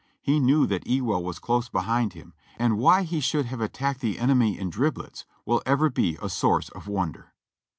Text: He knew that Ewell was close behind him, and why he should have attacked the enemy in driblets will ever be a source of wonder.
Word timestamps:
He 0.19 0.39
knew 0.39 0.65
that 0.65 0.87
Ewell 0.87 1.23
was 1.23 1.37
close 1.37 1.69
behind 1.69 2.13
him, 2.13 2.33
and 2.57 2.79
why 2.79 3.03
he 3.03 3.19
should 3.19 3.45
have 3.45 3.61
attacked 3.61 3.99
the 3.99 4.17
enemy 4.17 4.57
in 4.57 4.71
driblets 4.71 5.25
will 5.45 5.61
ever 5.63 5.91
be 5.91 6.17
a 6.23 6.27
source 6.27 6.69
of 6.69 6.87
wonder. 6.87 7.35